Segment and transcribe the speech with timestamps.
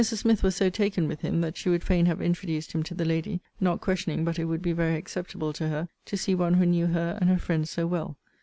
[0.03, 3.05] Smith was so taken with him, that she would fain have introduced him to the
[3.05, 6.65] lady, not questioning but it would be very acceptable to her to see one who
[6.65, 8.17] knew her and her friends so well.